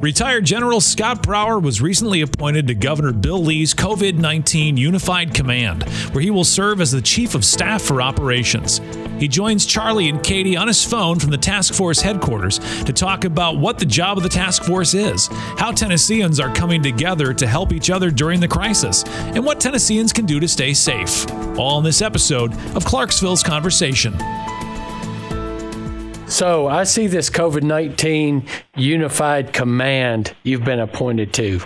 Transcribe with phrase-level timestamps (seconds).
[0.00, 5.84] Retired General Scott Brower was recently appointed to Governor Bill Lee's COVID 19 Unified Command,
[6.12, 8.82] where he will serve as the Chief of Staff for Operations.
[9.18, 13.24] He joins Charlie and Katie on his phone from the task force headquarters to talk
[13.24, 17.46] about what the job of the task force is, how Tennesseans are coming together to
[17.46, 21.26] help each other during the crisis, and what Tennesseans can do to stay safe.
[21.58, 24.14] All in this episode of Clarksville's Conversation.
[26.26, 31.60] So I see this COVID 19 unified command you've been appointed to.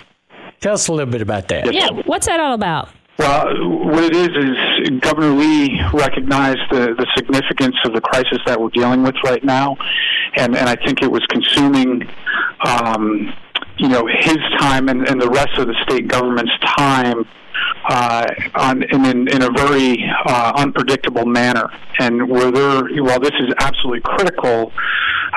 [0.59, 1.73] Tell us a little bit about that.
[1.73, 2.89] Yeah, what's that all about?
[3.17, 3.45] Well,
[3.85, 8.69] what it is is Governor Lee recognized the, the significance of the crisis that we're
[8.69, 9.77] dealing with right now,
[10.37, 12.07] and, and I think it was consuming,
[12.65, 13.33] um,
[13.77, 17.27] you know, his time and, and the rest of the state government's time
[17.87, 21.69] uh, on, in, in, a very uh, unpredictable manner.
[21.99, 24.71] And where there, while this is absolutely critical,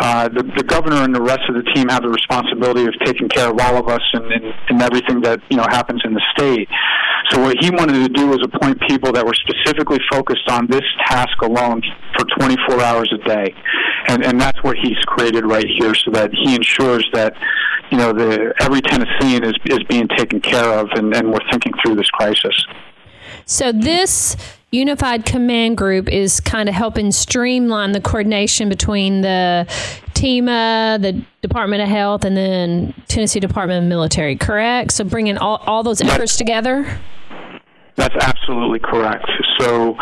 [0.00, 3.28] uh, the, the governor and the rest of the team have the responsibility of taking
[3.28, 6.22] care of all of us and, and, and everything that you know happens in the
[6.36, 6.68] state.
[7.30, 10.84] So what he wanted to do was appoint people that were specifically focused on this
[11.06, 11.80] task alone
[12.16, 13.54] for 24 hours a day,
[14.08, 17.34] and and that's what he's created right here, so that he ensures that
[17.94, 21.72] you know, the every Tennessean is is being taken care of, and, and we're thinking
[21.80, 22.66] through this crisis.
[23.46, 24.36] So this
[24.72, 29.72] unified command group is kind of helping streamline the coordination between the
[30.14, 34.34] TEMA, the Department of Health, and then Tennessee Department of Military.
[34.34, 34.90] Correct?
[34.90, 36.98] So bringing all all those efforts together.
[37.96, 39.24] That's absolutely correct.
[39.60, 39.94] So,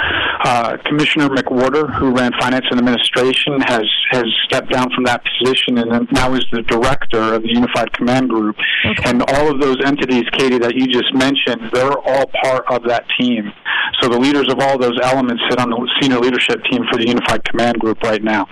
[0.45, 5.79] uh, Commissioner McWhorter, who ran finance and administration, has has stepped down from that position
[5.79, 8.57] and now is the director of the Unified Command Group.
[8.87, 9.11] Okay.
[9.11, 13.05] And all of those entities, Katie, that you just mentioned, they're all part of that
[13.19, 13.53] team.
[14.01, 17.07] So the leaders of all those elements sit on the senior leadership team for the
[17.07, 18.49] Unified Command Group right now.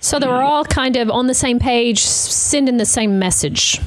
[0.00, 3.80] So they were all kind of on the same page, sending the same message.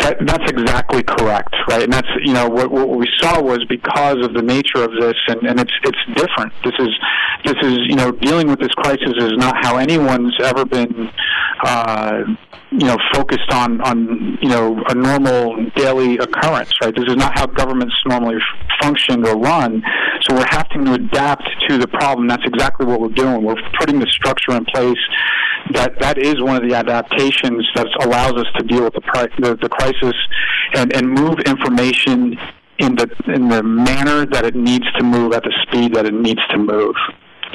[0.00, 1.82] That, that's exactly correct, right?
[1.82, 5.16] And that's you know what, what we saw was because of the nature of this,
[5.26, 6.52] and, and it's it's different.
[6.64, 6.88] This is
[7.44, 11.10] this is you know dealing with this crisis is not how anyone's ever been.
[11.64, 12.22] Uh,
[12.70, 16.94] you know, focused on on you know a normal daily occurrence, right?
[16.94, 18.36] This is not how governments normally
[18.80, 19.82] function or run.
[20.22, 22.28] So we're having to adapt to the problem.
[22.28, 23.42] That's exactly what we're doing.
[23.42, 24.98] We're putting the structure in place
[25.72, 29.56] that that is one of the adaptations that allows us to deal with the the,
[29.56, 30.14] the crisis
[30.74, 32.36] and and move information
[32.78, 36.14] in the in the manner that it needs to move at the speed that it
[36.14, 36.94] needs to move.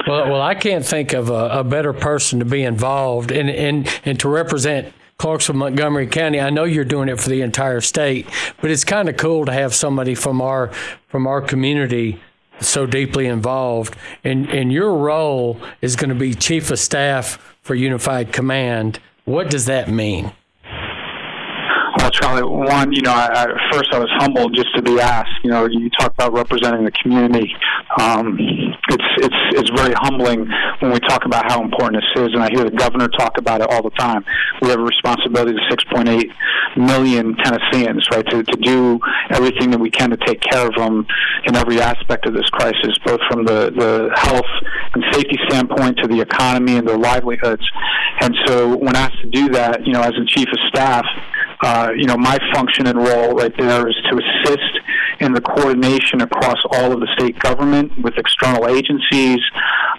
[0.08, 4.00] Well, well, I can't think of a, a better person to be involved and and
[4.04, 4.92] and to represent
[5.24, 6.38] Clarksville, Montgomery County.
[6.38, 8.26] I know you're doing it for the entire state,
[8.60, 10.68] but it's kind of cool to have somebody from our
[11.08, 12.20] from our community
[12.60, 13.96] so deeply involved.
[14.22, 19.00] And and your role is going to be chief of staff for Unified Command.
[19.24, 20.30] What does that mean?
[22.14, 25.32] Charlie, one, you know, I, I, first I was humbled just to be asked.
[25.42, 27.52] You know, you talk about representing the community.
[27.98, 28.38] Um,
[28.88, 30.48] it's it's it's very humbling
[30.78, 33.62] when we talk about how important this is, and I hear the governor talk about
[33.62, 34.24] it all the time.
[34.62, 36.30] We have a responsibility to 6.8
[36.76, 39.00] million Tennesseans, right, to to do
[39.30, 41.06] everything that we can to take care of them
[41.46, 44.46] in every aspect of this crisis, both from the the health
[44.94, 47.64] and safety standpoint to the economy and their livelihoods.
[48.20, 51.04] And so, when asked to do that, you know, as a chief of staff
[51.62, 54.80] uh, you know, my function and role right there is to assist
[55.20, 59.38] in the coordination across all of the state government with external agencies,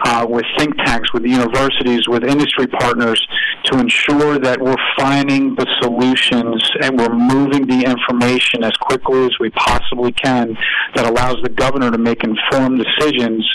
[0.04, 3.20] uh, with think tanks, with universities, with industry partners
[3.64, 9.32] to ensure that we're finding the solutions and we're moving the information as quickly as
[9.40, 10.56] we possibly can
[10.94, 13.48] that allows the governor to make informed decisions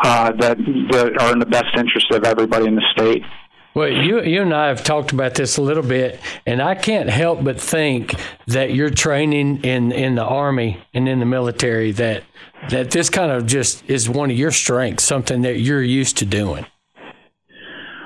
[0.00, 0.56] uh, that,
[0.90, 3.22] that are in the best interest of everybody in the state.
[3.74, 7.08] Well, you you and I have talked about this a little bit, and I can't
[7.08, 8.14] help but think
[8.46, 12.24] that your training in in the army and in the military that
[12.68, 16.26] that this kind of just is one of your strengths, something that you're used to
[16.26, 16.66] doing.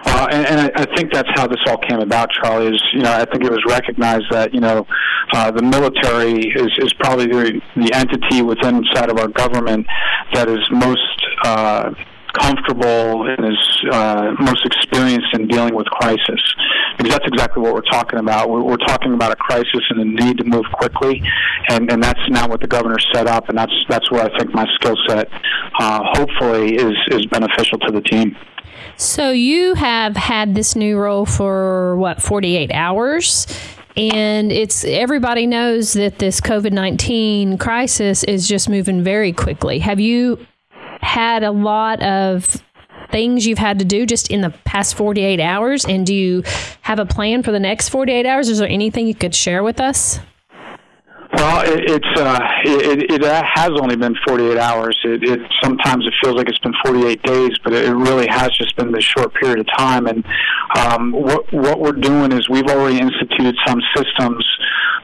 [0.05, 2.73] Uh, and, and I, I think that's how this all came about, Charlie.
[2.73, 4.87] Is you know I think it was recognized that you know
[5.33, 9.85] uh, the military is is probably the, the entity within inside of our government
[10.33, 11.91] that is most uh,
[12.39, 16.41] comfortable and is uh, most experienced in dealing with crisis.
[16.97, 18.51] Because that's exactly what we're talking about.
[18.51, 21.23] We're, we're talking about a crisis and a need to move quickly,
[21.69, 24.55] and, and that's not what the governor set up, and that's that's where I think
[24.55, 25.29] my skill set,
[25.79, 28.37] uh, hopefully, is is beneficial to the team.
[28.97, 33.47] So you have had this new role for what 48 hours
[33.97, 39.79] and it's everybody knows that this COVID-19 crisis is just moving very quickly.
[39.79, 40.47] Have you
[41.07, 42.63] had a lot of
[43.11, 45.85] things you've had to do just in the past 48 hours?
[45.87, 46.43] And do you
[46.83, 48.49] have a plan for the next 48 hours?
[48.49, 50.19] Is there anything you could share with us?
[51.37, 54.99] Well, it, it's uh, it, it has only been 48 hours.
[55.05, 58.75] It, it sometimes it feels like it's been 48 days, but it really has just
[58.77, 60.07] been this short period of time.
[60.07, 60.25] And
[60.79, 64.45] um, what what we're doing is we've already instituted some systems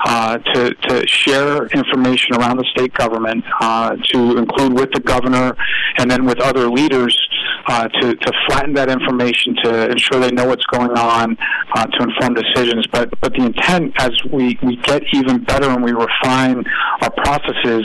[0.05, 5.55] uh, to, to share information around the state government, uh, to include with the governor
[5.99, 7.22] and then with other leaders
[7.67, 11.37] uh, to, to flatten that information to ensure they know what's going on,
[11.75, 12.87] uh, to inform decisions.
[12.89, 16.65] But, but the intent, as we, we get even better and we refine
[17.03, 17.85] our processes,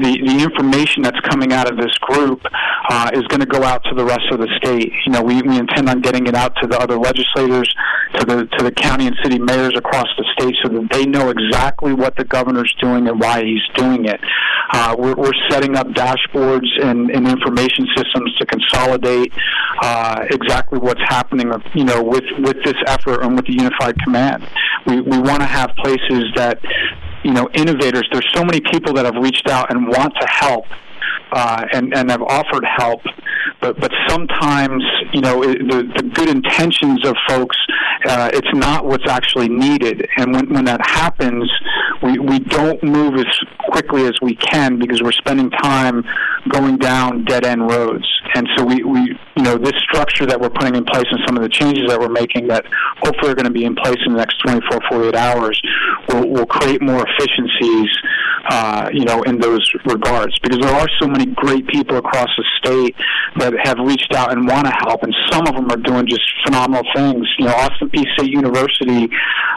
[0.00, 2.42] the, the information that's coming out of this group
[2.90, 4.92] uh, is going to go out to the rest of the state.
[5.06, 7.72] You know, we, we intend on getting it out to the other legislators,
[8.14, 11.30] to the to the county and city mayors across the state, so that they know
[11.30, 14.20] exactly what the governor's doing and why he's doing it.
[14.70, 19.32] Uh, we're, we're setting up dashboards and, and information systems to consolidate
[19.82, 24.46] uh, exactly what's happening, you know, with with this effort and with the unified command.
[24.86, 26.60] We we want to have places that
[27.24, 28.08] you know, innovators.
[28.12, 30.64] There's so many people that have reached out and want to help
[31.32, 33.02] uh, and and have offered help,
[33.60, 34.82] but but sometimes
[35.12, 37.56] you know the the good intentions of folks,
[38.06, 41.50] uh, it's not what's actually needed, and when when that happens,
[42.02, 43.26] we we don't move as
[43.70, 46.04] quickly as we can because we're spending time
[46.48, 49.00] going down dead end roads, and so we we
[49.36, 51.98] you know this structure that we're putting in place and some of the changes that
[51.98, 52.64] we're making that
[53.02, 55.60] hopefully are going to be in place in the next 24 48 hours
[56.08, 57.88] will will create more efficiencies
[58.48, 60.38] uh, you know, in those regards.
[60.38, 62.96] Because there are so many great people across the state
[63.36, 66.22] that have reached out and want to help, and some of them are doing just
[66.44, 67.26] phenomenal things.
[67.38, 69.08] You know, Austin Peay State University,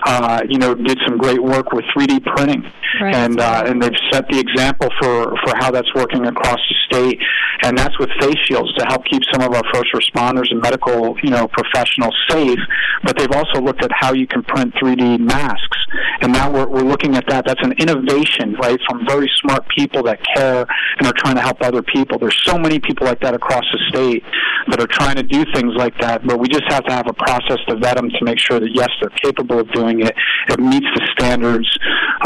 [0.05, 2.63] uh, you know, did some great work with 3D printing,
[3.01, 3.15] right.
[3.15, 7.19] and uh, and they've set the example for for how that's working across the state,
[7.63, 11.17] and that's with face shields to help keep some of our first responders and medical,
[11.23, 12.59] you know, professionals safe.
[13.03, 15.77] But they've also looked at how you can print 3D masks,
[16.21, 17.45] and now we're we're looking at that.
[17.45, 18.79] That's an innovation, right?
[18.91, 20.65] from very smart people that care
[20.97, 22.17] and are trying to help other people.
[22.19, 24.23] There's so many people like that across the state
[24.67, 27.13] that are trying to do things like that, but we just have to have a
[27.13, 30.15] process to vet them to make sure that yes, they're capable of doing it.
[30.49, 31.67] It meets the standards,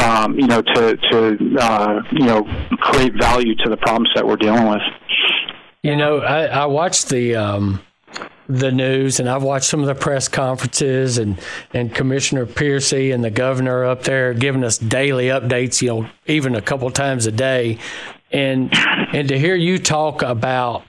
[0.01, 2.43] um, you know, to to uh, you know
[2.79, 4.81] create value to the problems that we're dealing with.
[5.83, 7.35] You know, I, I watched the.
[7.35, 7.81] Um
[8.47, 11.39] the news, and I've watched some of the press conferences, and
[11.73, 15.81] and Commissioner Piercey and the governor up there giving us daily updates.
[15.81, 17.79] You know, even a couple times a day,
[18.31, 18.69] and
[19.13, 20.83] and to hear you talk about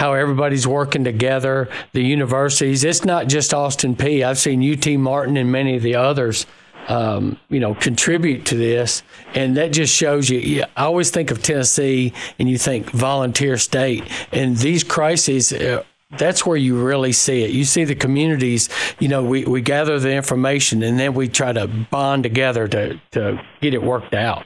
[0.00, 2.84] how everybody's working together, the universities.
[2.84, 4.24] It's not just Austin Peay.
[4.24, 6.46] I've seen UT Martin and many of the others.
[6.88, 9.02] Um, you know, contribute to this,
[9.34, 10.64] and that just shows you.
[10.74, 14.02] I always think of Tennessee, and you think volunteer state,
[14.32, 15.84] and these crises uh,
[16.18, 17.50] that's where you really see it.
[17.50, 18.68] You see the communities,
[18.98, 23.00] you know, we, we gather the information and then we try to bond together to,
[23.12, 24.44] to get it worked out.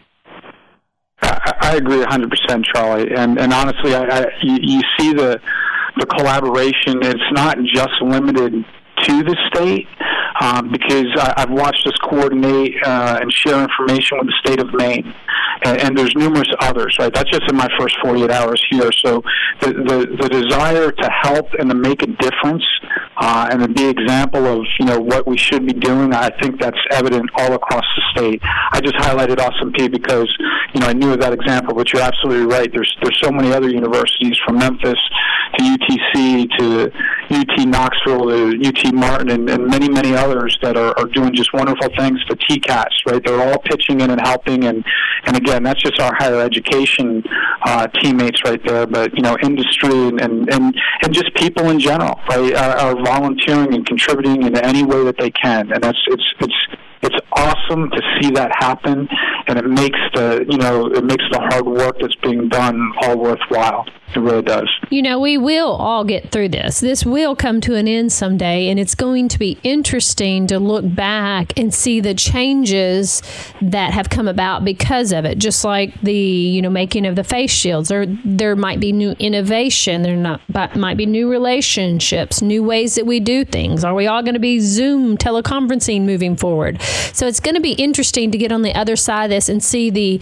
[1.65, 3.11] I, agree 100%, Charlie.
[3.15, 5.41] And, and honestly, I, I, you, you see the,
[5.99, 6.99] the collaboration.
[7.03, 8.65] It's not just limited
[9.03, 9.87] to the state
[10.41, 14.73] um, because I, I've watched us coordinate uh, and share information with the state of
[14.75, 15.15] Maine
[15.65, 16.97] and, and there's numerous others.
[16.99, 18.91] Right, that's just in my first 48 hours here.
[19.05, 19.23] So
[19.61, 22.65] the the, the desire to help and to make a difference
[23.17, 26.61] uh, and to be example of you know what we should be doing, I think
[26.61, 28.41] that's evident all across the state.
[28.73, 30.29] I just highlighted Austin Peay because
[30.75, 32.71] you know I knew of that example, but you're absolutely right.
[32.73, 34.99] There's there's so many other universities from Memphis
[35.57, 36.93] to UTC to
[37.31, 41.53] UT Knoxville to UT Martin and, and many many others that are, are doing just
[41.53, 42.21] wonderful things.
[42.29, 43.25] The TCATs, right?
[43.25, 44.85] They're all pitching in and helping and
[45.27, 47.23] and again, that's just our higher education
[47.63, 48.87] uh, teammates right there.
[48.87, 53.75] But you know, industry and and and, just people in general, right, are, are volunteering
[53.75, 56.55] and contributing in any way that they can, and that's it's it's
[57.03, 59.09] it's awesome to see that happen,
[59.47, 63.19] and it makes the you know it makes the hard work that's being done all
[63.19, 63.87] worthwhile.
[64.15, 64.69] It really does.
[64.91, 66.79] You know, we will all get through this.
[66.79, 70.85] This will come to an end someday, and it's going to be interesting to look
[70.95, 73.23] back and see the changes
[73.61, 75.39] that have come about because of it.
[75.39, 79.13] Just like the you know making of the face shields, or there might be new
[79.19, 80.03] innovation.
[80.03, 83.83] There not but might be new relationships, new ways that we do things.
[83.85, 86.81] Are we all going to be Zoom teleconferencing moving forward?
[87.13, 89.63] So it's going to be interesting to get on the other side of this and
[89.63, 90.21] see the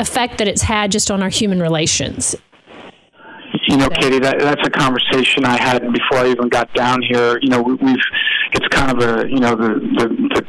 [0.00, 2.34] effect that it's had just on our human relations
[3.68, 7.38] you know, Katie, that, that's a conversation I had before I even got down here.
[7.42, 7.96] You know, we've
[8.52, 10.46] it's kind of a you know the the, the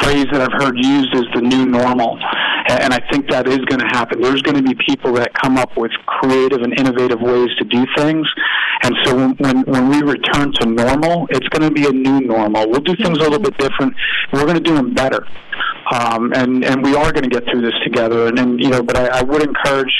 [0.00, 2.18] phrase that I've heard used is the new normal,
[2.68, 4.20] and I think that is going to happen.
[4.20, 7.86] There's going to be people that come up with creative and innovative ways to do
[7.96, 8.26] things,
[8.82, 12.20] and so when when, when we return to normal, it's going to be a new
[12.20, 12.68] normal.
[12.68, 13.56] We'll do things a little mm-hmm.
[13.56, 13.94] bit different.
[14.34, 15.26] We're going to do them better
[15.94, 18.26] um, and and we are going to get through this together.
[18.26, 19.94] And, and you know, but I, I would encourage,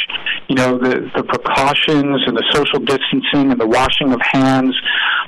[0.48, 4.74] you know, the the precautions and the social distancing and the washing of hands,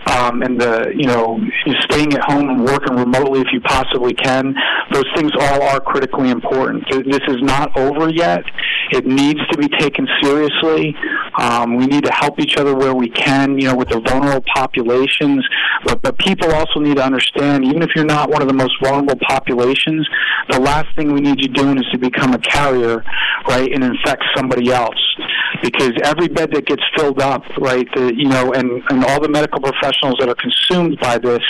[0.07, 1.39] um, and the you know
[1.83, 4.55] staying at home and working remotely if you possibly can.
[4.93, 6.85] Those things all are critically important.
[6.91, 8.43] This is not over yet.
[8.91, 10.97] It needs to be taken seriously.
[11.39, 14.45] Um, we need to help each other where we can, you know, with the vulnerable
[14.55, 15.47] populations.
[15.85, 18.75] But, but people also need to understand, even if you're not one of the most
[18.83, 20.09] vulnerable populations,
[20.51, 23.05] the last thing we need you doing is to become a carrier,
[23.49, 24.99] right, and infect somebody else.
[25.63, 29.29] Because every bed that gets filled up, right, the, you know, and, and all the
[29.29, 31.43] medical professionals that are consumed by this,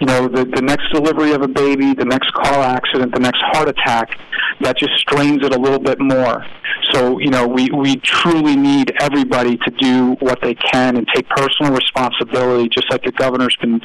[0.00, 3.40] you know, the, the next delivery of a baby, the next car accident, the next
[3.52, 4.18] heart attack,
[4.60, 6.44] that just strains it a little bit more.
[6.92, 11.28] So, you know, we, we truly need everybody to do what they can and take
[11.28, 13.80] personal responsibility, just like the governor's been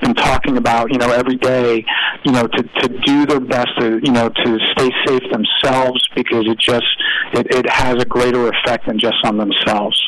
[0.00, 1.84] been talking about, you know, every day,
[2.24, 6.46] you know, to, to do their best to, you know, to stay safe themselves because
[6.46, 6.86] it just
[7.32, 10.00] it, it has a greater effect than just on themselves.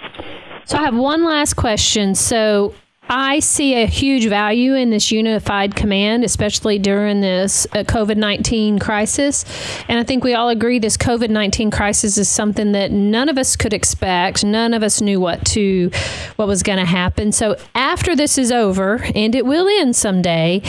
[0.65, 2.15] So I have one last question.
[2.15, 2.75] So
[3.13, 8.79] I see a huge value in this unified command, especially during this uh, COVID 19
[8.79, 9.45] crisis.
[9.89, 13.37] And I think we all agree this COVID 19 crisis is something that none of
[13.37, 14.45] us could expect.
[14.45, 15.91] None of us knew what to,
[16.37, 17.33] what was going to happen.
[17.33, 20.63] So after this is over, and it will end someday,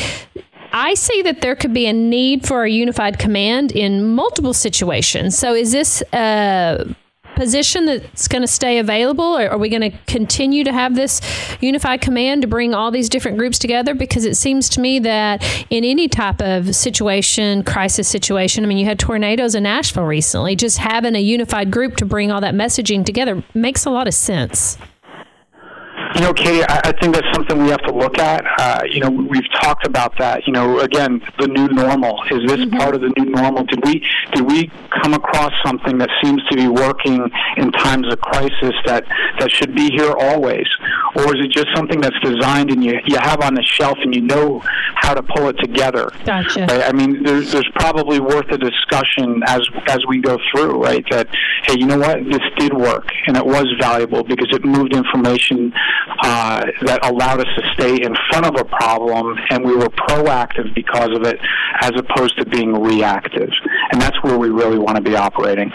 [0.73, 5.37] I see that there could be a need for a unified command in multiple situations.
[5.37, 6.93] So, is this uh,
[7.35, 9.37] position that's going to stay available?
[9.37, 11.21] Or are we going to continue to have this
[11.61, 13.93] unified command to bring all these different groups together?
[13.93, 18.77] Because it seems to me that in any type of situation, crisis situation, I mean,
[18.77, 22.53] you had tornadoes in Nashville recently, just having a unified group to bring all that
[22.53, 24.77] messaging together makes a lot of sense.
[26.15, 28.43] You know, Katie, I, I think that's something we have to look at.
[28.57, 30.45] Uh, you know, we've talked about that.
[30.45, 32.77] You know, again, the new normal is this mm-hmm.
[32.77, 33.63] part of the new normal?
[33.65, 34.69] Did we did we
[35.01, 39.05] come across something that seems to be working in times of crisis that
[39.39, 40.67] that should be here always,
[41.15, 44.13] or is it just something that's designed and you you have on the shelf and
[44.13, 44.61] you know
[44.95, 46.11] how to pull it together?
[46.25, 46.61] Gotcha.
[46.61, 46.83] Right?
[46.83, 51.05] I mean, there's there's probably worth a discussion as as we go through, right?
[51.09, 51.27] That
[51.63, 55.71] hey, you know what, this did work and it was valuable because it moved information
[56.23, 60.73] uh, that allowed us to stay in front of a problem, and we were proactive
[60.73, 61.39] because of it,
[61.81, 63.49] as opposed to being reactive.
[63.91, 65.71] And that's where we really want to be operating.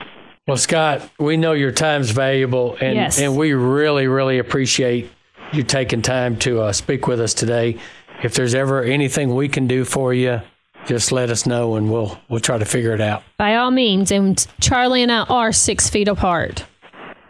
[0.47, 3.18] Well, Scott, we know your time's valuable, and, yes.
[3.18, 5.11] and we really, really appreciate
[5.52, 7.78] you taking time to uh, speak with us today.
[8.23, 10.40] If there's ever anything we can do for you,
[10.87, 13.23] just let us know, and we'll we'll try to figure it out.
[13.37, 16.64] By all means, and Charlie and I are six feet apart.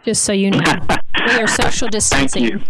[0.05, 0.61] Just so you know,
[1.27, 2.63] we are social distancing.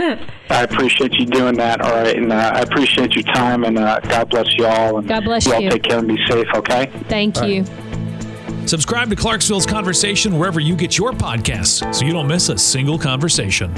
[0.00, 0.26] Thank you.
[0.48, 1.80] I appreciate you doing that.
[1.80, 4.98] All right, and uh, I appreciate your time, and uh, God bless you all.
[4.98, 5.54] And God bless you.
[5.54, 6.46] all take care and be safe.
[6.54, 6.90] Okay.
[7.08, 7.62] Thank all you.
[7.62, 8.68] Right.
[8.68, 12.98] Subscribe to Clarksville's Conversation wherever you get your podcasts so you don't miss a single
[12.98, 13.74] conversation.